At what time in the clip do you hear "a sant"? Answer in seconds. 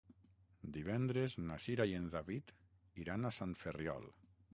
3.29-3.53